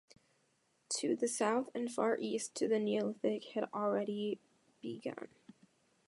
To 0.95 1.15
the 1.15 1.27
south 1.27 1.69
and 1.75 1.91
far 1.91 2.17
east 2.19 2.55
the 2.59 2.79
Neolithic 2.79 3.43
had 3.53 3.65
already 3.71 4.39
begun. 4.81 5.27